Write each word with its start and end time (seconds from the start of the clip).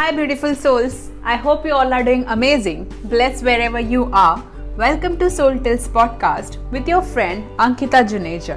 Hi, 0.00 0.12
beautiful 0.12 0.54
souls. 0.54 1.10
I 1.22 1.36
hope 1.36 1.66
you 1.66 1.74
all 1.74 1.92
are 1.92 2.02
doing 2.02 2.24
amazing. 2.28 2.84
Bless 3.04 3.42
wherever 3.42 3.78
you 3.78 4.04
are. 4.14 4.42
Welcome 4.74 5.18
to 5.18 5.28
Soul 5.28 5.58
Tales 5.58 5.88
podcast 5.88 6.56
with 6.70 6.88
your 6.88 7.02
friend 7.02 7.44
Ankita 7.58 8.00
Juneja. 8.12 8.56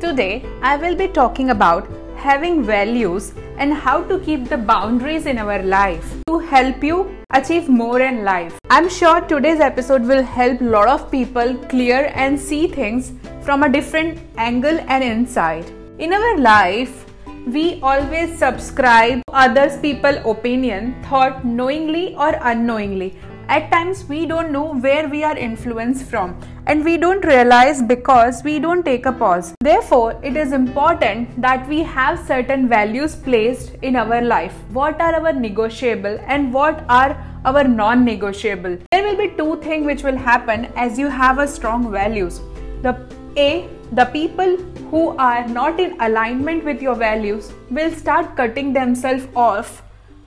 Today, 0.00 0.44
I 0.60 0.76
will 0.76 0.94
be 0.94 1.08
talking 1.08 1.48
about 1.48 1.88
having 2.16 2.62
values 2.62 3.32
and 3.56 3.72
how 3.72 4.02
to 4.02 4.18
keep 4.18 4.50
the 4.50 4.58
boundaries 4.58 5.24
in 5.24 5.38
our 5.38 5.62
life 5.62 6.12
to 6.26 6.40
help 6.40 6.84
you 6.84 7.16
achieve 7.30 7.70
more 7.70 8.02
in 8.02 8.22
life. 8.22 8.60
I'm 8.68 8.90
sure 8.90 9.22
today's 9.22 9.60
episode 9.60 10.02
will 10.02 10.22
help 10.22 10.60
a 10.60 10.64
lot 10.76 10.88
of 10.88 11.10
people 11.10 11.54
clear 11.70 12.12
and 12.14 12.38
see 12.38 12.66
things 12.66 13.14
from 13.40 13.62
a 13.62 13.70
different 13.70 14.18
angle 14.36 14.78
and 14.88 15.02
insight. 15.02 15.72
In 15.98 16.12
our 16.12 16.36
life, 16.36 17.05
we 17.46 17.80
always 17.80 18.36
subscribe 18.36 19.22
others 19.32 19.76
people 19.78 20.16
opinion 20.28 21.00
thought 21.04 21.44
knowingly 21.44 22.12
or 22.16 22.36
unknowingly. 22.42 23.16
At 23.48 23.70
times 23.70 24.04
we 24.08 24.26
don't 24.26 24.50
know 24.50 24.74
where 24.74 25.08
we 25.08 25.22
are 25.22 25.36
influenced 25.36 26.06
from 26.06 26.36
and 26.66 26.84
we 26.84 26.96
don't 26.96 27.24
realize 27.24 27.80
because 27.80 28.42
we 28.42 28.58
don't 28.58 28.84
take 28.84 29.06
a 29.06 29.12
pause. 29.12 29.54
Therefore 29.60 30.18
it 30.24 30.36
is 30.36 30.52
important 30.52 31.40
that 31.40 31.68
we 31.68 31.84
have 31.84 32.26
certain 32.26 32.68
values 32.68 33.14
placed 33.14 33.74
in 33.82 33.94
our 33.94 34.20
life. 34.22 34.54
What 34.72 35.00
are 35.00 35.14
our 35.14 35.32
negotiable 35.32 36.18
and 36.26 36.52
what 36.52 36.84
are 36.88 37.16
our 37.44 37.62
non 37.62 38.04
negotiable 38.04 38.76
there 38.90 39.04
will 39.04 39.16
be 39.16 39.28
two 39.36 39.60
things 39.60 39.86
which 39.86 40.02
will 40.02 40.16
happen 40.16 40.64
as 40.74 40.98
you 40.98 41.06
have 41.06 41.38
a 41.38 41.46
strong 41.46 41.92
values. 41.92 42.40
The 42.82 42.96
a 43.36 43.68
the 43.92 44.06
people 44.06 44.56
who 44.90 45.16
are 45.16 45.46
not 45.48 45.78
in 45.78 46.00
alignment 46.00 46.64
with 46.64 46.82
your 46.82 46.94
values 46.94 47.52
will 47.70 47.90
start 47.92 48.36
cutting 48.36 48.72
themselves 48.72 49.26
off 49.36 49.82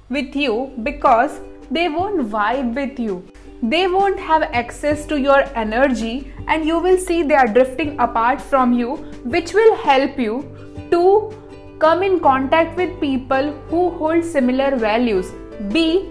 with 0.09 0.35
you 0.35 0.71
because 0.83 1.41
they 1.69 1.89
won't 1.89 2.29
vibe 2.29 2.73
with 2.73 2.99
you. 2.99 3.23
They 3.61 3.87
won't 3.87 4.19
have 4.19 4.43
access 4.43 5.05
to 5.07 5.19
your 5.19 5.43
energy, 5.55 6.33
and 6.47 6.65
you 6.65 6.79
will 6.79 6.97
see 6.97 7.23
they 7.23 7.35
are 7.35 7.47
drifting 7.47 7.99
apart 7.99 8.41
from 8.41 8.71
you, 8.71 8.95
which 9.25 9.53
will 9.53 9.75
help 9.75 10.17
you 10.17 10.45
to 10.91 11.31
come 11.79 12.01
in 12.01 12.19
contact 12.21 12.77
with 12.77 12.99
people 13.01 13.51
who 13.69 13.89
hold 13.97 14.23
similar 14.23 14.77
values. 14.77 15.31
B, 15.73 16.09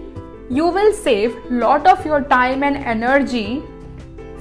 you 0.49 0.67
will 0.67 0.93
save 0.93 1.35
lot 1.49 1.87
of 1.87 2.05
your 2.05 2.21
time 2.21 2.63
and 2.63 2.77
energy 2.77 3.63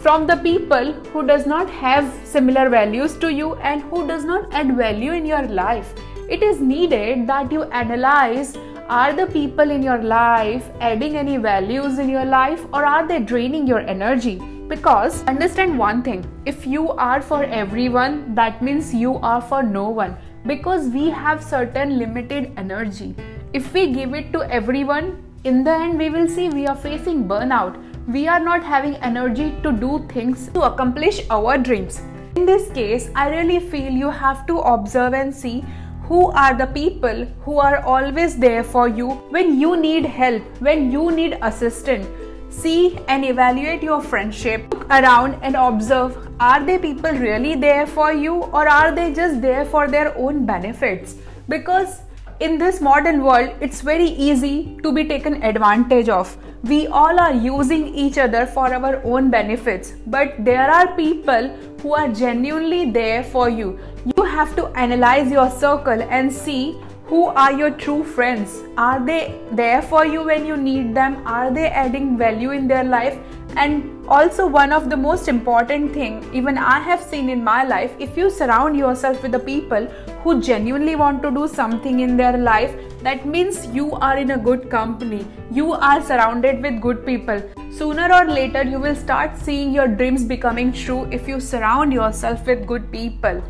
from 0.01 0.27
the 0.29 0.37
people 0.37 0.93
who 1.13 1.27
does 1.27 1.45
not 1.45 1.69
have 1.69 2.13
similar 2.25 2.69
values 2.69 3.17
to 3.19 3.33
you 3.33 3.55
and 3.57 3.83
who 3.83 4.07
does 4.07 4.25
not 4.25 4.53
add 4.53 4.77
value 4.77 5.13
in 5.13 5.27
your 5.27 5.43
life. 5.43 5.93
It 6.29 6.43
is 6.43 6.61
needed 6.61 7.27
that 7.27 7.51
you 7.51 7.65
analyze 7.65 8.57
are 8.89 9.13
the 9.13 9.27
people 9.27 9.71
in 9.71 9.83
your 9.83 9.99
life 9.99 10.71
adding 10.81 11.17
any 11.17 11.37
values 11.37 11.99
in 11.99 12.09
your 12.09 12.25
life 12.25 12.65
or 12.73 12.85
are 12.85 13.07
they 13.07 13.19
draining 13.19 13.67
your 13.67 13.81
energy? 13.81 14.37
Because 14.69 15.25
understand 15.25 15.79
one 15.79 16.03
thing 16.03 16.25
if 16.47 16.67
you 16.67 16.91
are 16.93 17.21
for 17.21 17.43
everyone 17.45 18.35
that 18.35 18.63
means 18.63 18.95
you 18.95 19.17
are 19.17 19.43
for 19.43 19.63
no 19.63 19.89
one. 19.89 20.17
Because 20.47 20.87
we 20.89 21.11
have 21.11 21.43
certain 21.43 21.99
limited 21.99 22.53
energy. 22.57 23.17
If 23.53 23.73
we 23.75 23.93
give 23.93 24.15
it 24.15 24.33
to 24.33 24.43
everyone 24.51 25.25
in 25.45 25.65
the 25.65 25.71
end 25.71 25.99
we 25.99 26.09
will 26.09 26.29
see 26.29 26.49
we 26.49 26.67
are 26.67 26.77
facing 26.77 27.29
burnout 27.29 27.88
we 28.09 28.27
are 28.27 28.41
not 28.41 28.63
having 28.65 28.95
energy 28.97 29.55
to 29.63 29.71
do 29.71 30.03
things 30.09 30.49
to 30.53 30.63
accomplish 30.63 31.21
our 31.29 31.59
dreams. 31.59 32.01
In 32.37 32.47
this 32.47 32.71
case, 32.71 33.11
I 33.15 33.29
really 33.29 33.61
feel 33.61 33.93
you 33.93 34.09
have 34.09 34.47
to 34.47 34.61
observe 34.61 35.13
and 35.13 35.35
see 35.35 35.63
who 36.05 36.31
are 36.31 36.57
the 36.57 36.69
people 36.69 37.27
who 37.45 37.59
are 37.59 37.85
always 37.85 38.39
there 38.39 38.65
for 38.65 38.89
you 38.89 39.11
when 39.37 39.61
you 39.61 39.77
need 39.77 40.07
help, 40.07 40.43
when 40.61 40.91
you 40.91 41.11
need 41.11 41.39
assistance. 41.43 42.07
See 42.49 42.99
and 43.09 43.27
evaluate 43.27 43.83
your 43.83 44.01
friendship. 44.01 44.73
Look 44.73 44.89
around 44.89 45.39
and 45.43 45.55
observe 45.55 46.17
are 46.41 46.65
they 46.65 46.79
people 46.79 47.13
really 47.13 47.57
there 47.57 47.87
for 47.87 48.15
you 48.15 48.37
or 48.37 48.67
are 48.67 48.91
they 48.91 49.13
just 49.13 49.43
there 49.43 49.67
for 49.67 49.87
their 49.87 50.17
own 50.17 50.47
benefits? 50.47 51.17
Because 51.47 52.01
in 52.41 52.57
this 52.57 52.81
modern 52.81 53.23
world, 53.25 53.51
it's 53.61 53.81
very 53.81 54.07
easy 54.07 54.79
to 54.83 54.93
be 54.93 55.05
taken 55.05 55.43
advantage 55.43 56.09
of. 56.09 56.37
We 56.63 56.87
all 56.87 57.19
are 57.19 57.35
using 57.35 57.89
each 57.95 58.17
other 58.17 58.47
for 58.47 58.73
our 58.73 59.03
own 59.05 59.31
benefits, 59.31 59.95
but 60.07 60.35
there 60.45 60.71
are 60.71 60.95
people 60.95 61.49
who 61.83 61.95
are 61.95 62.09
genuinely 62.09 62.91
there 62.91 63.25
for 63.25 63.49
you. 63.49 63.79
You 64.17 64.23
have 64.23 64.55
to 64.57 64.67
analyze 64.69 65.31
your 65.33 65.51
circle 65.51 66.03
and 66.03 66.33
see 66.33 66.79
who 67.07 67.25
are 67.27 67.53
your 67.53 67.71
true 67.71 68.05
friends. 68.05 68.63
Are 68.77 69.05
they 69.05 69.41
there 69.53 69.83
for 69.83 70.05
you 70.07 70.23
when 70.25 70.47
you 70.47 70.57
need 70.57 70.95
them? 70.95 71.27
Are 71.27 71.51
they 71.51 71.67
adding 71.69 72.19
value 72.19 72.53
in 72.53 72.69
their 72.69 72.85
life? 72.85 73.19
And 73.65 74.07
also 74.17 74.47
one 74.47 74.73
of 74.73 74.89
the 74.91 74.97
most 74.97 75.29
important 75.29 75.93
thing 75.93 76.19
even 76.33 76.59
i 76.73 76.79
have 76.91 77.03
seen 77.03 77.29
in 77.29 77.43
my 77.45 77.63
life 77.65 77.95
if 77.99 78.17
you 78.17 78.31
surround 78.31 78.77
yourself 78.77 79.23
with 79.23 79.33
the 79.33 79.45
people 79.49 79.87
who 80.23 80.41
genuinely 80.41 80.95
want 80.97 81.23
to 81.23 81.31
do 81.31 81.49
something 81.49 82.01
in 82.01 82.17
their 82.17 82.39
life 82.39 82.77
that 83.03 83.25
means 83.25 83.67
you 83.67 83.93
are 83.93 84.17
in 84.19 84.33
a 84.33 84.39
good 84.39 84.69
company. 84.71 85.25
You 85.53 85.73
are 85.73 86.03
surrounded 86.03 86.63
with 86.63 86.81
good 86.81 87.07
people. 87.07 87.41
Sooner 87.71 88.13
or 88.13 88.25
later 88.25 88.65
you 88.65 88.81
will 88.81 88.97
start 88.97 89.37
seeing 89.37 89.73
your 89.73 89.87
dreams 89.87 90.25
becoming 90.25 90.73
true 90.73 91.05
if 91.13 91.29
you 91.29 91.39
surround 91.39 91.93
yourself 91.93 92.45
with 92.47 92.67
good 92.67 92.91
people. 92.91 93.43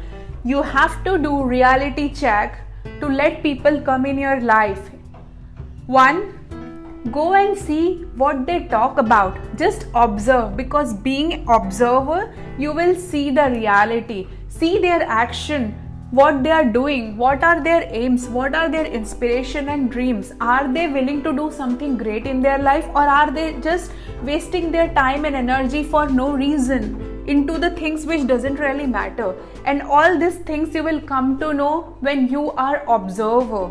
You 0.45 0.63
have 0.63 1.03
to 1.05 1.17
do 1.17 1.45
reality 1.45 2.13
check 2.13 2.61
to 3.01 3.09
let 3.09 3.43
people 3.43 3.81
come 3.81 4.05
in 4.05 4.19
your 4.19 4.41
life. 4.41 4.91
One 5.87 6.38
go 7.13 7.35
and 7.35 7.57
see 7.57 8.05
what 8.17 8.47
they 8.47 8.65
talk 8.65 8.99
about. 8.99 9.39
Just 9.57 9.87
observe 9.95 10.57
because 10.57 10.95
being 10.95 11.45
observer 11.49 12.35
you 12.59 12.73
will 12.73 12.95
see 12.95 13.31
the 13.31 13.51
reality. 13.51 14.27
See 14.49 14.79
their 14.79 15.03
action 15.03 15.75
what 16.11 16.43
they 16.43 16.51
are 16.51 16.65
doing 16.65 17.19
what 17.19 17.43
are 17.45 17.63
their 17.63 17.87
aims 17.91 18.29
what 18.29 18.55
are 18.55 18.71
their 18.71 18.87
inspiration 18.87 19.69
and 19.69 19.91
dreams. 19.91 20.33
Are 20.41 20.73
they 20.73 20.89
willing 20.89 21.23
to 21.23 21.35
do 21.35 21.53
something 21.53 21.99
great 21.99 22.27
in 22.27 22.41
their 22.41 22.59
life 22.59 22.87
or 22.95 23.03
are 23.03 23.31
they 23.31 23.61
just 23.61 23.93
wasting 24.23 24.73
their 24.73 24.89
time 24.95 25.27
and 25.27 25.37
energy 25.37 25.83
for 25.83 26.09
no 26.09 26.33
reason 26.33 27.25
into 27.27 27.59
the 27.59 27.71
things 27.73 28.07
which 28.07 28.27
doesn't 28.27 28.59
really 28.59 28.87
matter? 28.87 29.37
And 29.67 29.83
all 29.83 30.19
these 30.19 30.37
things 30.37 30.75
you 30.75 30.83
will 30.83 31.01
come 31.03 31.39
to 31.41 31.53
know 31.53 31.97
when 32.01 32.29
you 32.29 32.53
are 32.53 32.85
observer. 32.89 33.67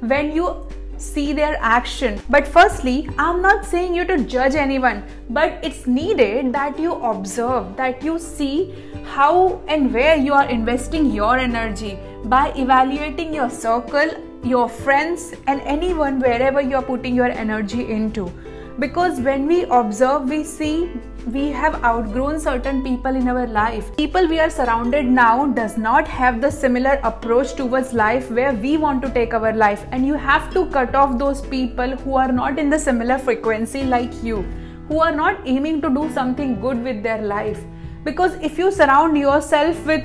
When 0.00 0.34
you 0.34 0.66
see 1.02 1.32
their 1.32 1.56
action. 1.60 2.20
But 2.30 2.46
firstly, 2.46 3.08
I'm 3.18 3.42
not 3.42 3.64
saying 3.64 3.94
you 3.94 4.04
to 4.06 4.24
judge 4.24 4.54
anyone, 4.54 5.02
but 5.30 5.58
it's 5.62 5.86
needed 5.86 6.52
that 6.52 6.78
you 6.78 6.92
observe, 6.92 7.76
that 7.76 8.02
you 8.02 8.18
see 8.18 8.74
how 9.04 9.60
and 9.66 9.92
where 9.92 10.16
you 10.16 10.32
are 10.32 10.48
investing 10.48 11.10
your 11.10 11.36
energy 11.36 11.98
by 12.24 12.52
evaluating 12.52 13.34
your 13.34 13.50
circle, 13.50 14.10
your 14.44 14.68
friends, 14.68 15.34
and 15.46 15.60
anyone 15.62 16.20
wherever 16.20 16.60
you 16.60 16.76
are 16.76 16.82
putting 16.82 17.14
your 17.14 17.30
energy 17.46 17.90
into 17.90 18.32
because 18.78 19.20
when 19.20 19.46
we 19.46 19.64
observe 19.64 20.28
we 20.28 20.42
see 20.42 20.90
we 21.26 21.50
have 21.52 21.84
outgrown 21.84 22.40
certain 22.40 22.82
people 22.82 23.14
in 23.14 23.28
our 23.28 23.46
life. 23.46 23.96
People 23.96 24.26
we 24.26 24.40
are 24.40 24.50
surrounded 24.50 25.06
now 25.06 25.46
does 25.46 25.78
not 25.78 26.08
have 26.08 26.40
the 26.40 26.50
similar 26.50 26.98
approach 27.04 27.54
towards 27.54 27.92
life 27.92 28.28
where 28.30 28.52
we 28.52 28.76
want 28.76 29.02
to 29.02 29.10
take 29.10 29.32
our 29.32 29.52
life. 29.52 29.86
And 29.92 30.04
you 30.04 30.14
have 30.14 30.52
to 30.54 30.66
cut 30.70 30.96
off 30.96 31.18
those 31.18 31.40
people 31.40 31.96
who 31.98 32.16
are 32.16 32.32
not 32.32 32.58
in 32.58 32.70
the 32.70 32.78
similar 32.78 33.18
frequency 33.18 33.84
like 33.84 34.10
you 34.24 34.42
who 34.88 34.98
are 34.98 35.12
not 35.12 35.38
aiming 35.46 35.80
to 35.82 35.90
do 35.90 36.10
something 36.12 36.60
good 36.60 36.82
with 36.82 37.04
their 37.04 37.22
life. 37.22 37.62
Because 38.02 38.34
if 38.42 38.58
you 38.58 38.72
surround 38.72 39.16
yourself 39.16 39.86
with 39.86 40.02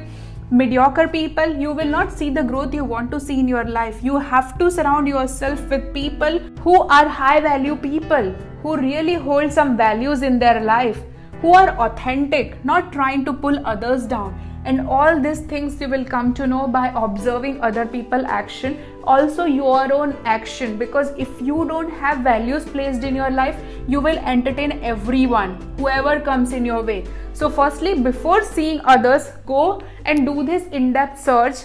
mediocre 0.50 1.10
people 1.10 1.46
you 1.46 1.74
will 1.74 1.90
not 1.90 2.10
see 2.10 2.30
the 2.30 2.42
growth 2.42 2.74
you 2.74 2.86
want 2.86 3.12
to 3.12 3.20
see 3.20 3.38
in 3.38 3.48
your 3.48 3.66
life. 3.66 4.02
You 4.02 4.18
have 4.18 4.58
to 4.60 4.72
surround 4.72 5.08
yourself 5.08 5.68
with 5.68 5.94
people 5.94 6.40
who 6.62 6.84
are 6.84 7.06
high 7.06 7.42
value 7.42 7.76
people 7.76 8.32
who 8.62 8.78
really 8.78 9.16
hold 9.16 9.52
some 9.52 9.76
values 9.76 10.22
in 10.22 10.40
their 10.40 10.62
life 10.62 11.04
who 11.42 11.54
are 11.54 11.70
authentic 11.78 12.64
not 12.66 12.92
trying 12.92 13.26
to 13.26 13.34
pull 13.34 13.66
others 13.66 14.06
down. 14.06 14.40
And 14.66 14.82
all 14.88 15.22
these 15.22 15.40
things 15.40 15.80
you 15.80 15.88
will 15.88 16.04
come 16.04 16.34
to 16.34 16.46
know 16.46 16.68
by 16.68 16.92
observing 16.94 17.62
other 17.62 17.86
people 17.86 18.26
action. 18.26 18.78
Also 19.06 19.46
your 19.46 19.94
own 19.94 20.16
action. 20.26 20.78
Because 20.78 21.14
if 21.18 21.30
you 21.42 21.66
don't 21.66 21.90
have 21.90 22.20
values 22.20 22.66
placed 22.66 23.04
in 23.04 23.16
your 23.16 23.30
life 23.30 23.56
you 23.88 24.02
will 24.02 24.18
entertain 24.18 24.84
everyone 24.84 25.56
whoever 25.78 26.20
comes 26.20 26.52
in 26.52 26.66
your 26.66 26.82
way. 26.82 27.06
So 27.34 27.50
firstly 27.50 28.02
before 28.02 28.44
seeing 28.44 28.82
others 28.84 29.30
go 29.46 29.82
and 30.06 30.26
do 30.26 30.44
this 30.44 30.68
in-depth 30.68 31.20
search. 31.22 31.56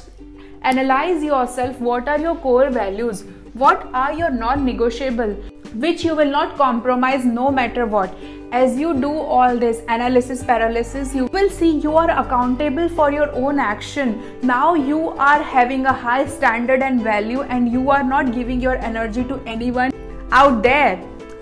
Analyze 0.63 1.25
yourself. 1.25 1.81
What 1.81 2.09
are 2.09 2.21
your 2.21 2.37
core 2.37 2.71
values? 2.71 3.25
What 3.55 3.89
are 3.93 4.13
your 4.13 4.31
non-negotiable? 4.31 5.33
Which 5.75 6.05
you 6.05 6.15
will 6.15 6.31
not 6.31 6.57
compromise 6.57 7.25
no 7.25 7.51
matter 7.51 7.85
what 7.85 8.15
as 8.52 8.78
you 8.78 8.93
do 9.00 9.10
all 9.37 9.58
this 9.58 9.81
analysis 9.88 10.43
paralysis 10.44 11.14
you 11.14 11.26
will 11.38 11.49
see 11.50 11.70
you 11.87 11.96
are 11.96 12.10
accountable 12.22 12.88
for 12.88 13.10
your 13.10 13.31
own 13.44 13.58
action 13.58 14.14
now 14.43 14.75
you 14.75 15.08
are 15.31 15.43
having 15.43 15.87
a 15.87 15.93
high 15.93 16.26
standard 16.26 16.82
and 16.82 17.02
value 17.02 17.43
and 17.43 17.72
you 17.72 17.90
are 17.90 18.02
not 18.02 18.32
giving 18.32 18.60
your 18.60 18.76
energy 18.76 19.25
to 19.25 19.40
anyone 19.46 19.93
out 20.32 20.62
there. 20.62 21.00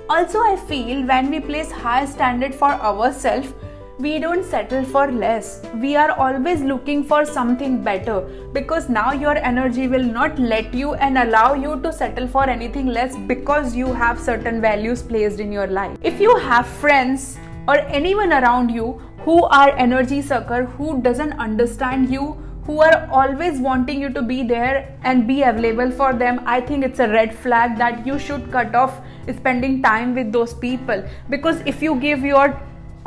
Also, 0.09 0.41
I 0.41 0.57
feel 0.57 1.07
when 1.07 1.31
we 1.31 1.39
place 1.39 1.71
high 1.71 2.05
standard 2.05 2.53
for 2.53 2.71
ourselves, 2.73 3.55
we 4.01 4.19
don't 4.19 4.45
settle 4.45 4.85
for 4.85 5.11
less. 5.13 5.61
We 5.75 5.95
are 5.95 6.13
always 6.13 6.63
looking 6.63 7.05
for 7.05 7.25
something 7.27 7.83
better 7.85 8.21
because 8.55 8.89
now 8.89 9.13
your 9.13 9.37
energy 9.37 9.89
will 9.89 10.05
not 10.05 10.39
let 10.39 10.73
you 10.73 10.95
and 10.95 11.19
allow 11.19 11.53
you 11.55 11.79
to 11.83 11.93
settle 11.93 12.27
for 12.27 12.49
anything 12.49 12.87
less 12.87 13.17
because 13.33 13.77
you 13.77 13.93
have 13.93 14.19
certain 14.19 14.61
values 14.61 15.03
placed 15.03 15.39
in 15.39 15.53
your 15.53 15.67
life. 15.67 15.99
If 16.03 16.21
you 16.21 16.35
have 16.39 16.67
friends 16.67 17.39
or 17.69 17.77
anyone 18.01 18.33
around 18.33 18.71
you 18.71 19.01
who 19.25 19.45
are 19.45 19.77
energy 19.77 20.23
sucker 20.23 20.65
who 20.65 21.03
doesn't 21.03 21.35
understand 21.35 22.11
you 22.11 22.33
who 22.65 22.81
are 22.81 23.07
always 23.11 23.59
wanting 23.59 24.01
you 24.01 24.09
to 24.11 24.23
be 24.23 24.43
there 24.43 24.97
and 25.03 25.27
be 25.27 25.43
available 25.43 25.91
for 25.91 26.13
them 26.15 26.41
i 26.47 26.61
think 26.61 26.85
it's 26.85 27.01
a 27.01 27.09
red 27.09 27.35
flag 27.35 27.77
that 27.77 28.07
you 28.07 28.19
should 28.19 28.51
cut 28.51 28.75
off 28.75 29.01
spending 29.37 29.83
time 29.83 30.15
with 30.15 30.33
those 30.33 30.55
people 30.55 31.03
because 31.29 31.61
if 31.67 31.83
you 31.83 31.95
give 31.97 32.23
your 32.23 32.49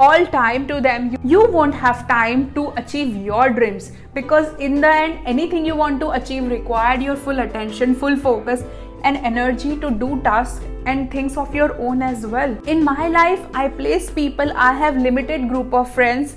all 0.04 0.26
time 0.28 0.68
to 0.68 0.82
them. 0.82 1.18
You 1.24 1.46
won't 1.48 1.76
have 1.76 2.08
time 2.08 2.54
to 2.56 2.74
achieve 2.82 3.16
your 3.16 3.50
dreams 3.50 3.92
because 4.14 4.54
in 4.60 4.82
the 4.82 4.94
end 4.94 5.20
anything 5.34 5.66
you 5.66 5.76
want 5.76 6.02
to 6.02 6.10
achieve 6.20 6.50
required 6.54 7.02
your 7.02 7.16
full 7.16 7.40
attention 7.40 7.96
full 7.96 8.18
focus 8.18 8.64
and 9.04 9.18
energy 9.32 9.78
to 9.86 9.92
do 10.04 10.22
tasks 10.28 10.66
and 10.86 11.10
things 11.12 11.38
of 11.38 11.56
your 11.56 11.74
own 11.80 12.02
as 12.02 12.26
well. 12.36 12.58
In 12.68 12.84
my 12.84 13.08
life 13.08 13.46
i 13.54 13.68
place 13.82 14.10
people 14.10 14.52
i 14.68 14.72
have 14.84 14.98
limited 15.08 15.48
group 15.50 15.74
of 15.82 15.94
friends 16.00 16.36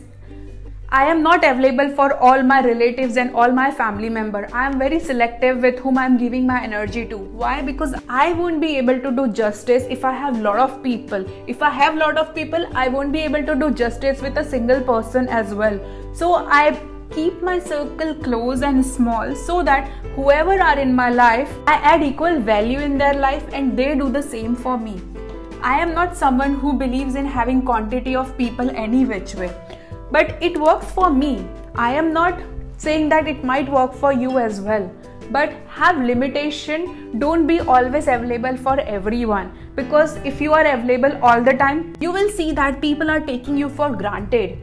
I 0.88 1.06
am 1.06 1.20
not 1.20 1.44
available 1.44 1.90
for 1.96 2.14
all 2.14 2.44
my 2.44 2.62
relatives 2.62 3.16
and 3.16 3.34
all 3.34 3.50
my 3.50 3.72
family 3.72 4.08
member. 4.08 4.48
I 4.52 4.66
am 4.66 4.78
very 4.78 5.00
selective 5.00 5.58
with 5.58 5.80
whom 5.80 5.98
I 5.98 6.06
am 6.06 6.16
giving 6.16 6.46
my 6.46 6.62
energy 6.62 7.04
to. 7.06 7.18
Why? 7.18 7.60
Because 7.60 7.92
I 8.08 8.32
won't 8.34 8.60
be 8.60 8.76
able 8.76 9.00
to 9.00 9.10
do 9.10 9.26
justice 9.26 9.84
if 9.90 10.04
I 10.04 10.12
have 10.12 10.40
lot 10.40 10.60
of 10.60 10.84
people. 10.84 11.26
If 11.48 11.60
I 11.60 11.70
have 11.70 11.96
lot 11.96 12.16
of 12.16 12.36
people, 12.36 12.64
I 12.72 12.86
won't 12.86 13.10
be 13.10 13.18
able 13.22 13.44
to 13.44 13.56
do 13.56 13.72
justice 13.72 14.22
with 14.22 14.38
a 14.38 14.44
single 14.44 14.80
person 14.80 15.28
as 15.28 15.52
well. 15.52 15.80
So 16.14 16.46
I 16.46 16.80
keep 17.10 17.42
my 17.42 17.58
circle 17.58 18.14
close 18.14 18.62
and 18.62 18.86
small 18.86 19.34
so 19.34 19.64
that 19.64 19.88
whoever 20.14 20.62
are 20.62 20.78
in 20.78 20.94
my 20.94 21.10
life, 21.10 21.52
I 21.66 21.74
add 21.74 22.04
equal 22.04 22.38
value 22.38 22.78
in 22.78 22.96
their 22.96 23.14
life 23.14 23.44
and 23.52 23.76
they 23.76 23.96
do 23.96 24.08
the 24.08 24.22
same 24.22 24.54
for 24.54 24.78
me. 24.78 25.02
I 25.62 25.80
am 25.80 25.94
not 25.94 26.16
someone 26.16 26.54
who 26.54 26.74
believes 26.74 27.16
in 27.16 27.26
having 27.26 27.62
quantity 27.62 28.14
of 28.14 28.38
people 28.38 28.70
any 28.70 29.04
which 29.04 29.34
way 29.34 29.52
but 30.10 30.36
it 30.42 30.58
works 30.58 30.90
for 30.90 31.10
me. 31.10 31.48
I 31.74 31.92
am 31.92 32.12
not 32.12 32.40
saying 32.78 33.08
that 33.08 33.26
it 33.26 33.42
might 33.44 33.68
work 33.68 33.94
for 33.94 34.12
you 34.12 34.38
as 34.38 34.60
well. 34.60 34.90
But 35.30 35.52
have 35.68 35.98
limitation, 35.98 37.18
don't 37.18 37.46
be 37.46 37.60
always 37.60 38.06
available 38.06 38.56
for 38.56 38.78
everyone. 38.80 39.52
Because 39.74 40.16
if 40.24 40.40
you 40.40 40.52
are 40.52 40.64
available 40.64 41.18
all 41.22 41.42
the 41.42 41.54
time, 41.54 41.94
you 42.00 42.12
will 42.12 42.30
see 42.30 42.52
that 42.52 42.80
people 42.80 43.10
are 43.10 43.20
taking 43.20 43.56
you 43.56 43.68
for 43.68 43.90
granted. 43.90 44.58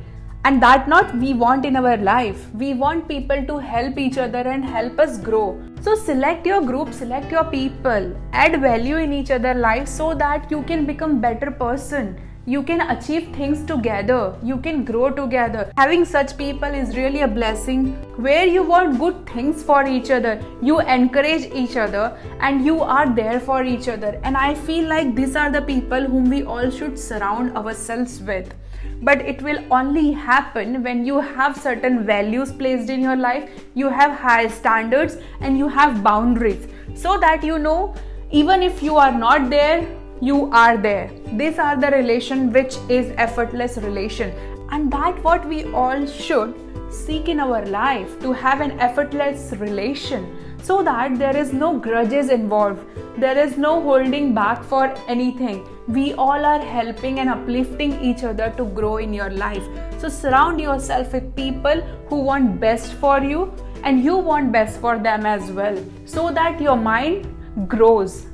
And 0.45 0.61
that 0.61 0.89
not 0.89 1.15
we 1.17 1.33
want 1.33 1.65
in 1.65 1.75
our 1.75 1.97
life. 1.97 2.53
We 2.53 2.73
want 2.73 3.07
people 3.07 3.45
to 3.45 3.57
help 3.59 3.97
each 3.97 4.17
other 4.17 4.39
and 4.39 4.63
help 4.63 4.99
us 4.99 5.17
grow. 5.17 5.61
So 5.81 5.95
select 5.95 6.45
your 6.45 6.61
group 6.61 6.93
select 6.93 7.31
your 7.31 7.45
people. 7.45 8.13
Add 8.31 8.61
value 8.61 8.97
in 8.97 9.13
each 9.13 9.31
other 9.31 9.53
life 9.53 9.87
so 9.87 10.13
that 10.15 10.49
you 10.51 10.63
can 10.63 10.85
become 10.85 11.19
better 11.21 11.51
person 11.51 12.17
you 12.45 12.61
can 12.61 12.81
achieve 12.81 13.33
things 13.35 13.63
together. 13.65 14.35
You 14.43 14.57
can 14.57 14.83
grow 14.83 15.09
together. 15.09 15.71
Having 15.77 16.05
such 16.05 16.37
people 16.37 16.67
is 16.67 16.97
really 16.97 17.21
a 17.21 17.27
blessing 17.27 17.93
where 18.17 18.45
you 18.45 18.63
want 18.63 18.99
good 18.99 19.25
things 19.29 19.63
for 19.63 19.85
each 19.85 20.11
other. 20.11 20.41
You 20.61 20.81
encourage 20.81 21.45
each 21.53 21.77
other 21.77 22.17
and 22.41 22.65
you 22.65 22.81
are 22.81 23.09
there 23.09 23.39
for 23.39 23.63
each 23.63 23.87
other. 23.87 24.19
And 24.23 24.35
i 24.35 24.53
feel 24.53 24.89
like 24.89 25.15
these 25.15 25.37
are 25.37 25.49
the 25.49 25.61
people 25.61 26.01
whom 26.01 26.29
we 26.29 26.43
all 26.43 26.69
should 26.69 26.99
surround 26.99 27.55
ourselves 27.55 28.19
with. 28.21 28.53
But 29.01 29.21
it 29.21 29.41
will 29.41 29.63
only 29.71 30.11
happen 30.11 30.83
when 30.83 31.05
you 31.05 31.21
have 31.21 31.55
certain 31.55 32.05
values 32.05 32.51
placed 32.51 32.89
in 32.89 33.01
your 33.01 33.15
life 33.15 33.49
you 33.73 33.89
have 33.89 34.11
high 34.19 34.47
standards 34.47 35.17
and 35.39 35.57
you 35.57 35.67
have 35.67 36.03
boundaries 36.03 36.67
so 36.95 37.17
that 37.19 37.43
you 37.43 37.57
know 37.59 37.93
even 38.31 38.61
if 38.61 38.83
you 38.83 38.95
are 38.97 39.11
not 39.11 39.49
there 39.49 39.87
you 40.23 40.49
are 40.51 40.77
there. 40.77 41.11
These 41.33 41.59
are 41.59 41.75
the 41.75 41.87
relation 41.91 42.51
which 42.53 42.75
is 42.87 43.13
effortless 43.17 43.77
relation. 43.77 44.29
And 44.71 44.91
that 44.93 45.21
what 45.21 45.45
we 45.45 45.65
all 45.73 46.05
should 46.07 46.53
seek 46.89 47.27
in 47.27 47.39
our 47.39 47.65
life 47.65 48.19
to 48.21 48.31
have 48.31 48.61
an 48.61 48.79
effortless 48.79 49.51
relation 49.59 50.25
so 50.63 50.81
that 50.83 51.17
there 51.19 51.35
is 51.35 51.51
no 51.51 51.77
grudges 51.77 52.29
involved. 52.29 52.85
There 53.17 53.37
is 53.37 53.57
no 53.57 53.81
holding 53.81 54.33
back 54.33 54.63
for 54.63 54.85
anything. 55.09 55.67
We 55.87 56.13
all 56.13 56.45
are 56.45 56.61
helping 56.61 57.19
and 57.19 57.29
uplifting 57.29 57.99
each 58.01 58.23
other 58.23 58.53
to 58.55 58.65
grow 58.65 58.97
in 58.97 59.13
your 59.13 59.29
life. 59.29 59.67
So 59.97 60.07
surround 60.07 60.61
yourself 60.61 61.11
with 61.11 61.35
people 61.35 61.81
who 62.07 62.21
want 62.21 62.61
best 62.61 62.93
for 62.93 63.19
you 63.19 63.53
and 63.83 64.01
you 64.01 64.15
want 64.15 64.53
best 64.53 64.79
for 64.79 64.97
them 64.97 65.25
as 65.25 65.51
well 65.51 65.77
so 66.05 66.31
that 66.31 66.61
your 66.61 66.77
mind 66.77 67.27
grows 67.67 68.25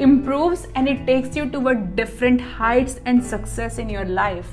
improves 0.00 0.66
and 0.74 0.88
it 0.88 1.06
takes 1.06 1.36
you 1.36 1.48
toward 1.50 1.94
different 1.94 2.40
heights 2.40 3.00
and 3.04 3.24
success 3.24 3.78
in 3.78 3.88
your 3.88 4.04
life. 4.04 4.48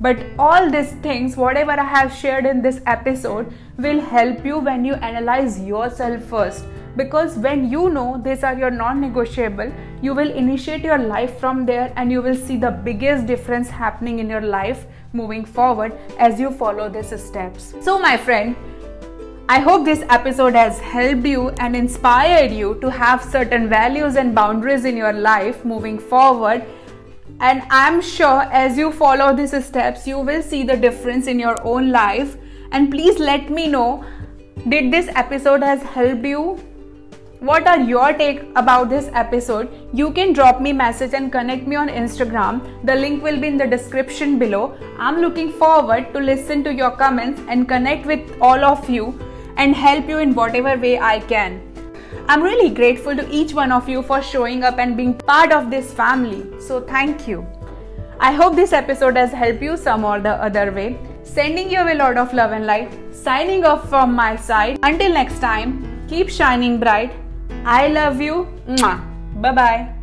But 0.00 0.18
all 0.38 0.70
these 0.70 0.92
things, 0.94 1.36
whatever 1.36 1.72
I 1.72 1.84
have 1.84 2.12
shared 2.12 2.44
in 2.44 2.60
this 2.60 2.80
episode, 2.86 3.52
will 3.78 4.00
help 4.00 4.44
you 4.44 4.58
when 4.58 4.84
you 4.84 4.94
analyze 4.94 5.60
yourself 5.60 6.24
first. 6.24 6.64
Because 6.96 7.36
when 7.38 7.70
you 7.70 7.88
know 7.88 8.20
these 8.22 8.42
are 8.42 8.58
your 8.58 8.70
non 8.70 9.00
negotiable, 9.00 9.72
you 10.02 10.12
will 10.14 10.30
initiate 10.30 10.82
your 10.82 10.98
life 10.98 11.38
from 11.38 11.64
there 11.64 11.92
and 11.96 12.10
you 12.10 12.20
will 12.20 12.34
see 12.34 12.56
the 12.56 12.70
biggest 12.70 13.26
difference 13.26 13.70
happening 13.70 14.18
in 14.18 14.28
your 14.28 14.40
life 14.40 14.86
moving 15.12 15.44
forward 15.44 15.96
as 16.18 16.40
you 16.40 16.50
follow 16.50 16.88
these 16.88 17.14
steps. 17.22 17.74
So, 17.80 17.98
my 17.98 18.16
friend, 18.16 18.56
I 19.48 19.58
hope 19.58 19.84
this 19.84 20.04
episode 20.08 20.54
has 20.54 20.78
helped 20.78 21.26
you 21.26 21.50
and 21.58 21.74
inspired 21.74 22.52
you 22.52 22.78
to 22.80 22.90
have 22.90 23.24
certain 23.24 23.68
values 23.68 24.14
and 24.14 24.34
boundaries 24.34 24.84
in 24.84 24.96
your 24.96 25.12
life 25.12 25.64
moving 25.64 25.98
forward. 25.98 26.64
And 27.40 27.62
I'm 27.68 28.00
sure 28.00 28.42
as 28.52 28.78
you 28.78 28.92
follow 28.92 29.34
these 29.34 29.52
steps, 29.64 30.06
you 30.06 30.20
will 30.20 30.42
see 30.42 30.62
the 30.62 30.76
difference 30.76 31.26
in 31.26 31.40
your 31.40 31.60
own 31.66 31.90
life. 31.90 32.36
And 32.70 32.90
please 32.90 33.18
let 33.18 33.50
me 33.50 33.66
know 33.66 34.04
did 34.68 34.92
this 34.92 35.08
episode 35.16 35.62
has 35.62 35.82
helped 35.82 36.24
you? 36.24 36.60
What 37.40 37.66
are 37.66 37.80
your 37.80 38.12
take 38.12 38.42
about 38.54 38.88
this 38.88 39.10
episode? 39.12 39.68
You 39.92 40.12
can 40.12 40.32
drop 40.32 40.60
me 40.60 40.72
message 40.72 41.14
and 41.14 41.32
connect 41.32 41.66
me 41.66 41.74
on 41.74 41.88
Instagram. 41.88 42.62
The 42.86 42.94
link 42.94 43.24
will 43.24 43.40
be 43.40 43.48
in 43.48 43.56
the 43.56 43.66
description 43.66 44.38
below. 44.38 44.78
I'm 44.98 45.20
looking 45.20 45.52
forward 45.52 46.14
to 46.14 46.20
listen 46.20 46.62
to 46.62 46.72
your 46.72 46.92
comments 46.92 47.42
and 47.48 47.68
connect 47.68 48.06
with 48.06 48.20
all 48.40 48.64
of 48.64 48.88
you 48.88 49.18
and 49.62 49.76
help 49.76 50.08
you 50.08 50.18
in 50.18 50.34
whatever 50.34 50.76
way 50.84 50.98
I 50.98 51.20
can. 51.20 51.60
I'm 52.28 52.42
really 52.42 52.70
grateful 52.70 53.16
to 53.16 53.28
each 53.40 53.54
one 53.54 53.72
of 53.72 53.88
you 53.88 54.02
for 54.02 54.20
showing 54.22 54.64
up 54.64 54.78
and 54.78 54.96
being 54.96 55.14
part 55.14 55.52
of 55.52 55.70
this 55.70 55.92
family. 55.92 56.42
So, 56.60 56.80
thank 56.80 57.28
you. 57.28 57.46
I 58.18 58.32
hope 58.32 58.54
this 58.56 58.72
episode 58.72 59.16
has 59.16 59.32
helped 59.32 59.62
you 59.62 59.76
some 59.76 60.04
or 60.04 60.20
the 60.20 60.34
other 60.50 60.70
way. 60.72 60.98
Sending 61.22 61.70
you 61.70 61.80
a 61.80 61.94
lot 61.94 62.16
of 62.16 62.32
love 62.32 62.52
and 62.52 62.66
light. 62.66 62.92
Signing 63.14 63.64
off 63.64 63.88
from 63.88 64.14
my 64.14 64.36
side. 64.36 64.78
Until 64.82 65.12
next 65.12 65.40
time, 65.40 66.06
keep 66.08 66.28
shining 66.28 66.78
bright. 66.78 67.12
I 67.64 67.88
love 67.88 68.20
you. 68.20 68.46
Bye 69.40 69.52
bye. 69.52 70.01